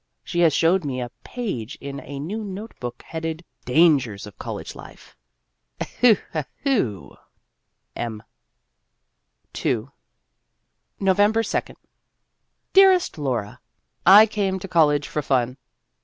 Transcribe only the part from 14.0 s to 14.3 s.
I